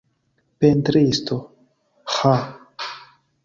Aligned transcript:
Pentristo, 0.65 1.39
ĥa!.. 2.15 2.35